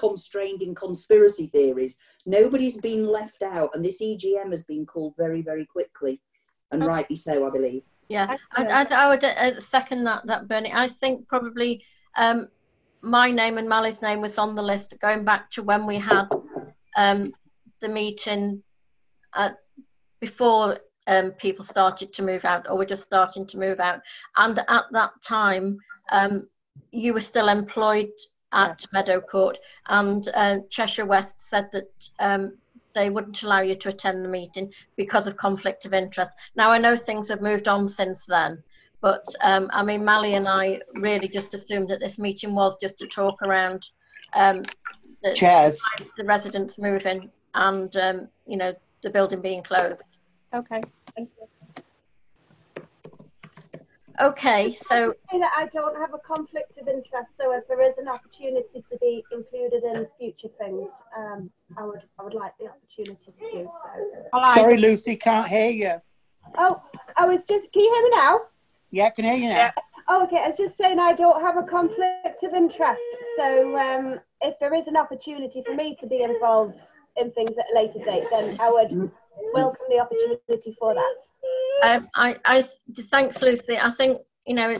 constrained 0.00 0.62
in 0.62 0.74
conspiracy 0.74 1.46
theories. 1.48 1.98
Nobody's 2.26 2.78
been 2.78 3.06
left 3.06 3.42
out, 3.42 3.70
and 3.74 3.84
this 3.84 4.00
EGM 4.02 4.50
has 4.50 4.64
been 4.64 4.86
called 4.86 5.14
very, 5.16 5.42
very 5.42 5.66
quickly, 5.66 6.20
and 6.72 6.82
Okay. 6.82 6.88
rightly 6.88 7.16
so, 7.16 7.46
I 7.46 7.50
believe. 7.50 7.82
Yeah, 8.08 8.34
I, 8.56 8.64
I, 8.64 8.82
I 8.84 9.08
would 9.08 9.22
uh, 9.22 9.60
second 9.60 10.04
that, 10.04 10.26
that 10.26 10.48
Bernie. 10.48 10.72
I 10.74 10.88
think 10.88 11.28
probably 11.28 11.84
um, 12.16 12.48
my 13.02 13.30
name 13.30 13.58
and 13.58 13.68
Mally's 13.68 14.02
name 14.02 14.20
was 14.20 14.38
on 14.38 14.54
the 14.54 14.62
list 14.62 14.98
going 15.00 15.24
back 15.24 15.50
to 15.52 15.62
when 15.62 15.86
we 15.86 15.98
had 15.98 16.28
um, 16.96 17.32
the 17.80 17.88
meeting 17.88 18.62
at, 19.34 19.56
before 20.20 20.78
um, 21.06 21.32
people 21.32 21.64
started 21.64 22.12
to 22.14 22.22
move 22.22 22.44
out 22.44 22.68
or 22.68 22.76
were 22.76 22.84
just 22.84 23.04
starting 23.04 23.46
to 23.46 23.58
move 23.58 23.80
out. 23.80 24.00
And 24.36 24.58
at 24.58 24.84
that 24.90 25.12
time, 25.22 25.78
um, 26.10 26.48
you 26.90 27.14
were 27.14 27.20
still 27.20 27.48
employed 27.48 28.10
at 28.52 28.84
Meadow 28.92 29.20
Court, 29.20 29.58
and 29.88 30.28
uh, 30.34 30.58
Cheshire 30.70 31.06
West 31.06 31.42
said 31.42 31.68
that 31.72 32.08
um, 32.18 32.56
they 32.94 33.10
wouldn't 33.10 33.42
allow 33.42 33.60
you 33.60 33.76
to 33.76 33.88
attend 33.88 34.24
the 34.24 34.28
meeting 34.28 34.72
because 34.96 35.26
of 35.26 35.36
conflict 35.36 35.84
of 35.84 35.94
interest. 35.94 36.34
Now 36.56 36.70
I 36.70 36.78
know 36.78 36.96
things 36.96 37.28
have 37.28 37.42
moved 37.42 37.68
on 37.68 37.88
since 37.88 38.26
then, 38.26 38.62
but 39.00 39.24
um, 39.42 39.70
I 39.72 39.82
mean 39.82 40.04
Mally 40.04 40.34
and 40.34 40.48
I 40.48 40.80
really 40.96 41.28
just 41.28 41.54
assumed 41.54 41.88
that 41.90 42.00
this 42.00 42.18
meeting 42.18 42.54
was 42.54 42.76
just 42.80 42.98
to 42.98 43.06
talk 43.06 43.40
around 43.42 43.86
um, 44.34 44.62
the, 45.22 45.34
Chairs. 45.34 45.80
the 46.16 46.24
residents 46.24 46.78
moving 46.78 47.30
and 47.54 47.94
um, 47.96 48.28
you 48.46 48.56
know 48.56 48.74
the 49.02 49.10
building 49.10 49.40
being 49.40 49.62
closed. 49.62 50.18
Okay, 50.54 50.80
thank 51.14 51.30
you. 51.38 51.46
Okay, 54.20 54.72
so 54.72 55.14
say 55.32 55.38
that 55.38 55.52
I 55.56 55.66
don't 55.66 55.96
have 55.98 56.12
a 56.12 56.18
conflict 56.18 56.76
of 56.78 56.88
interest, 56.88 57.30
so 57.40 57.52
if 57.52 57.66
there 57.68 57.80
is 57.80 57.96
an 57.96 58.06
opportunity 58.06 58.84
to 58.90 58.98
be 59.00 59.24
included 59.32 59.82
in 59.82 60.06
future 60.18 60.48
things, 60.58 60.88
um, 61.16 61.50
I 61.78 61.84
would 61.84 62.02
I 62.18 62.24
would 62.24 62.34
like 62.34 62.52
the 62.58 62.66
opportunity 62.66 63.32
to 63.32 63.50
do 63.52 63.70
so. 64.32 64.44
Sorry, 64.54 64.76
Lucy, 64.76 65.16
can't 65.16 65.48
hear 65.48 65.70
you. 65.70 65.94
Oh, 66.58 66.82
I 67.16 67.24
was 67.24 67.44
just. 67.48 67.72
Can 67.72 67.82
you 67.82 67.94
hear 67.94 68.02
me 68.02 68.10
now? 68.10 68.40
Yeah, 68.90 69.06
I 69.06 69.10
can 69.10 69.24
hear 69.24 69.34
you 69.34 69.48
now. 69.48 69.56
Yeah. 69.56 69.70
Oh, 70.08 70.24
okay. 70.24 70.38
I 70.38 70.48
was 70.48 70.56
just 70.58 70.76
saying 70.76 70.98
I 70.98 71.14
don't 71.14 71.40
have 71.40 71.56
a 71.56 71.62
conflict 71.62 72.42
of 72.42 72.52
interest, 72.52 73.00
so 73.38 73.78
um, 73.78 74.20
if 74.42 74.58
there 74.58 74.74
is 74.74 74.86
an 74.86 74.98
opportunity 74.98 75.62
for 75.64 75.74
me 75.74 75.96
to 75.98 76.06
be 76.06 76.22
involved 76.22 76.78
in 77.16 77.30
things 77.32 77.52
at 77.52 77.64
a 77.72 77.74
later 77.74 78.00
date, 78.04 78.24
then 78.30 78.56
I 78.60 78.70
would 78.70 79.10
welcome 79.52 79.86
the 79.88 79.98
opportunity 79.98 80.76
for 80.78 80.94
that. 80.94 81.16
Um, 81.82 82.08
I, 82.14 82.36
I 82.44 82.64
thanks, 83.10 83.42
Lucy. 83.42 83.78
I 83.78 83.90
think 83.90 84.20
you 84.46 84.54
know 84.54 84.74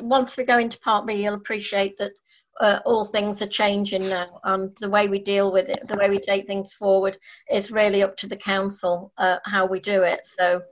once 0.00 0.36
we 0.36 0.44
go 0.44 0.58
into 0.58 0.78
Part 0.80 1.06
B, 1.06 1.14
you'll 1.14 1.34
appreciate 1.34 1.96
that 1.98 2.12
uh, 2.60 2.80
all 2.84 3.04
things 3.04 3.42
are 3.42 3.48
changing 3.48 4.02
now, 4.08 4.40
and 4.44 4.76
the 4.80 4.88
way 4.88 5.08
we 5.08 5.18
deal 5.18 5.52
with 5.52 5.68
it, 5.68 5.86
the 5.88 5.96
way 5.96 6.08
we 6.08 6.18
take 6.18 6.46
things 6.46 6.72
forward, 6.72 7.18
is 7.50 7.72
really 7.72 8.02
up 8.02 8.16
to 8.18 8.28
the 8.28 8.36
council 8.36 9.12
uh, 9.18 9.38
how 9.44 9.66
we 9.66 9.80
do 9.80 10.02
it. 10.02 10.24
So, 10.24 10.62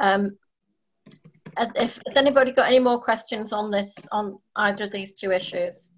um, 0.00 0.36
uh, 1.56 1.66
if 1.76 2.00
has 2.06 2.16
anybody 2.16 2.52
got 2.52 2.68
any 2.68 2.78
more 2.78 3.00
questions 3.00 3.52
on 3.52 3.70
this, 3.70 3.94
on 4.12 4.38
either 4.56 4.84
of 4.84 4.92
these 4.92 5.12
two 5.12 5.32
issues? 5.32 5.90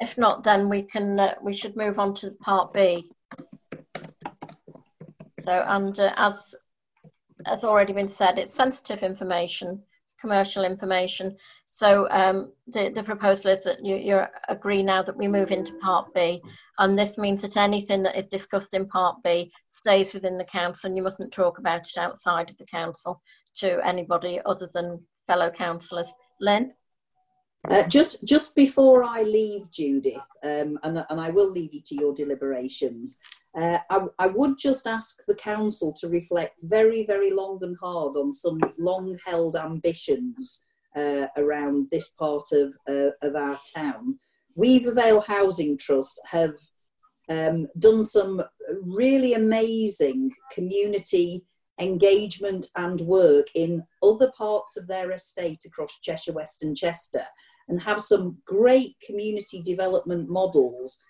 If 0.00 0.18
not, 0.18 0.42
then 0.42 0.68
we 0.68 0.82
can 0.82 1.20
uh, 1.20 1.34
we 1.42 1.54
should 1.54 1.76
move 1.76 1.98
on 1.98 2.14
to 2.16 2.32
Part 2.42 2.72
B. 2.72 3.08
So, 5.44 5.64
and 5.66 5.98
uh, 5.98 6.12
as 6.16 6.54
has 7.46 7.64
already 7.64 7.92
been 7.92 8.08
said, 8.08 8.38
it's 8.38 8.52
sensitive 8.52 9.02
information, 9.02 9.82
commercial 10.20 10.64
information. 10.64 11.36
So 11.66 12.08
um, 12.10 12.52
the, 12.66 12.90
the 12.94 13.02
proposal 13.02 13.50
is 13.50 13.64
that 13.64 13.84
you, 13.84 13.96
you 13.96 14.20
agree 14.48 14.82
now 14.82 15.02
that 15.02 15.16
we 15.16 15.28
move 15.28 15.50
into 15.50 15.78
Part 15.78 16.12
B, 16.12 16.42
and 16.78 16.98
this 16.98 17.16
means 17.16 17.42
that 17.42 17.56
anything 17.56 18.02
that 18.02 18.18
is 18.18 18.26
discussed 18.26 18.74
in 18.74 18.86
Part 18.86 19.16
B 19.24 19.52
stays 19.68 20.12
within 20.12 20.36
the 20.36 20.44
council, 20.44 20.88
and 20.88 20.96
you 20.96 21.02
mustn't 21.02 21.32
talk 21.32 21.58
about 21.58 21.88
it 21.88 21.96
outside 21.96 22.50
of 22.50 22.58
the 22.58 22.66
council 22.66 23.22
to 23.56 23.84
anybody 23.86 24.40
other 24.44 24.68
than 24.74 25.00
fellow 25.26 25.50
councillors. 25.50 26.12
Lynn? 26.40 26.74
Uh, 27.68 27.86
just 27.88 28.26
just 28.26 28.56
before 28.56 29.04
I 29.04 29.22
leave, 29.22 29.70
Judith, 29.70 30.16
um, 30.42 30.78
and, 30.82 31.04
and 31.10 31.20
I 31.20 31.28
will 31.28 31.50
leave 31.50 31.74
you 31.74 31.82
to 31.86 31.94
your 31.94 32.14
deliberations, 32.14 33.18
uh, 33.54 33.78
I, 33.90 34.06
I 34.18 34.26
would 34.28 34.58
just 34.58 34.86
ask 34.86 35.18
the 35.28 35.34
council 35.34 35.92
to 36.00 36.08
reflect 36.08 36.56
very, 36.62 37.04
very 37.04 37.30
long 37.30 37.58
and 37.62 37.76
hard 37.80 38.16
on 38.16 38.32
some 38.32 38.60
long 38.78 39.18
held 39.26 39.56
ambitions 39.56 40.64
uh, 40.96 41.26
around 41.36 41.88
this 41.92 42.10
part 42.10 42.46
of, 42.52 42.74
uh, 42.88 43.10
of 43.22 43.36
our 43.36 43.58
town. 43.74 44.18
Weaver 44.54 44.94
Vale 44.94 45.20
Housing 45.20 45.76
Trust 45.76 46.18
have 46.26 46.54
um, 47.28 47.66
done 47.78 48.04
some 48.04 48.42
really 48.82 49.34
amazing 49.34 50.32
community 50.52 51.44
engagement 51.80 52.66
and 52.76 53.00
work 53.00 53.46
in 53.54 53.82
other 54.02 54.30
parts 54.36 54.76
of 54.76 54.86
their 54.86 55.12
estate 55.12 55.62
across 55.66 55.98
Cheshire 56.00 56.32
West 56.32 56.62
and 56.62 56.76
Chester 56.76 57.24
and 57.70 57.80
have 57.80 58.00
some 58.00 58.36
great 58.44 58.96
community 59.00 59.62
development 59.62 60.28
models. 60.28 61.02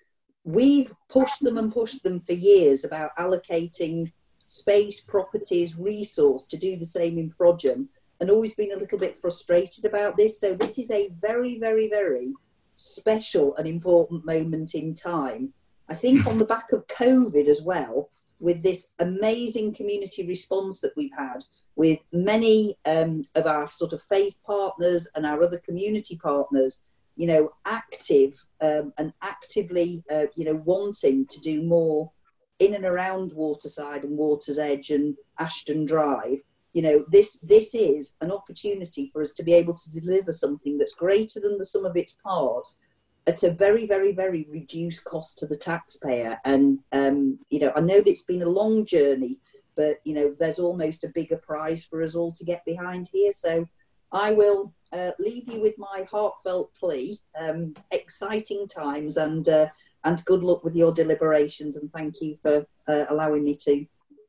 We've 0.44 0.94
pushed 1.08 1.42
them 1.42 1.58
and 1.58 1.72
pushed 1.72 2.02
them 2.02 2.20
for 2.20 2.34
years 2.34 2.84
about 2.84 3.16
allocating 3.18 4.12
space, 4.46 5.00
properties, 5.00 5.78
resource 5.78 6.46
to 6.46 6.56
do 6.56 6.76
the 6.76 6.86
same 6.86 7.18
in 7.18 7.30
Frodsham 7.30 7.88
and 8.20 8.30
always 8.30 8.54
been 8.54 8.72
a 8.72 8.78
little 8.78 8.98
bit 8.98 9.18
frustrated 9.18 9.84
about 9.84 10.16
this. 10.16 10.38
So 10.38 10.54
this 10.54 10.78
is 10.78 10.90
a 10.90 11.10
very, 11.20 11.58
very, 11.58 11.88
very 11.88 12.34
special 12.76 13.56
and 13.56 13.66
important 13.66 14.24
moment 14.24 14.74
in 14.74 14.94
time. 14.94 15.52
I 15.88 15.94
think 15.94 16.26
on 16.26 16.38
the 16.38 16.44
back 16.44 16.72
of 16.72 16.86
COVID 16.86 17.46
as 17.46 17.62
well, 17.62 18.10
with 18.38 18.62
this 18.62 18.88
amazing 18.98 19.74
community 19.74 20.26
response 20.26 20.80
that 20.80 20.96
we've 20.96 21.16
had 21.16 21.44
with 21.80 22.00
many 22.12 22.74
um, 22.84 23.24
of 23.34 23.46
our 23.46 23.66
sort 23.66 23.94
of 23.94 24.02
faith 24.02 24.36
partners 24.44 25.10
and 25.14 25.24
our 25.24 25.42
other 25.42 25.58
community 25.60 26.14
partners, 26.22 26.82
you 27.16 27.26
know, 27.26 27.48
active 27.64 28.34
um, 28.60 28.92
and 28.98 29.14
actively, 29.22 30.04
uh, 30.10 30.26
you 30.36 30.44
know, 30.44 30.60
wanting 30.66 31.24
to 31.24 31.40
do 31.40 31.62
more 31.62 32.12
in 32.58 32.74
and 32.74 32.84
around 32.84 33.32
Waterside 33.32 34.04
and 34.04 34.18
Water's 34.18 34.58
Edge 34.58 34.90
and 34.90 35.16
Ashton 35.38 35.86
Drive. 35.86 36.40
You 36.74 36.82
know, 36.82 37.04
this 37.10 37.38
this 37.38 37.74
is 37.74 38.14
an 38.20 38.30
opportunity 38.30 39.08
for 39.10 39.22
us 39.22 39.32
to 39.32 39.42
be 39.42 39.54
able 39.54 39.72
to 39.72 39.90
deliver 39.90 40.34
something 40.34 40.76
that's 40.76 40.94
greater 40.94 41.40
than 41.40 41.56
the 41.56 41.64
sum 41.64 41.86
of 41.86 41.96
its 41.96 42.14
parts 42.22 42.78
at 43.26 43.42
a 43.42 43.52
very, 43.52 43.86
very, 43.86 44.12
very 44.12 44.46
reduced 44.50 45.04
cost 45.04 45.38
to 45.38 45.46
the 45.46 45.56
taxpayer. 45.56 46.38
And 46.44 46.80
um, 46.92 47.38
you 47.48 47.60
know, 47.60 47.72
I 47.74 47.80
know 47.80 48.02
that 48.02 48.10
it's 48.10 48.24
been 48.24 48.42
a 48.42 48.56
long 48.60 48.84
journey, 48.84 49.38
but 49.80 49.96
you 50.04 50.12
know, 50.12 50.36
there's 50.38 50.58
almost 50.58 51.04
a 51.04 51.08
bigger 51.08 51.38
prize 51.38 51.84
for 51.84 52.02
us 52.02 52.14
all 52.14 52.32
to 52.32 52.44
get 52.44 52.62
behind 52.66 53.08
here. 53.10 53.32
So 53.32 53.66
I 54.12 54.30
will 54.32 54.74
uh, 54.92 55.12
leave 55.18 55.50
you 55.50 55.58
with 55.62 55.74
my 55.78 56.06
heartfelt 56.10 56.70
plea. 56.78 57.18
Um, 57.40 57.74
exciting 57.90 58.68
times 58.68 59.16
and 59.16 59.48
uh, 59.48 59.68
and 60.04 60.22
good 60.26 60.42
luck 60.42 60.64
with 60.64 60.76
your 60.76 60.92
deliberations. 60.92 61.78
And 61.78 61.90
thank 61.94 62.20
you 62.20 62.36
for 62.42 62.66
uh, 62.88 63.04
allowing 63.08 63.42
me 63.42 63.56
to 63.62 63.86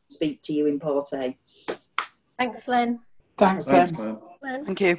speak 0.08 0.42
to 0.44 0.54
you 0.54 0.68
in 0.68 0.80
part 0.80 1.10
A. 1.14 1.38
Thanks, 2.38 2.68
Lynn. 2.70 3.02
Thanks, 3.38 3.66
Thanks, 3.66 3.92
then. 3.92 4.18
Glenn. 4.40 4.66
Thank 4.66 4.80
you. 4.80 4.96